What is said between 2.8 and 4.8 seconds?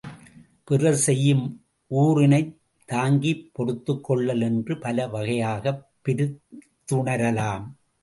தாங்கிப் பொறுத்துக் கொள்ளல் என்று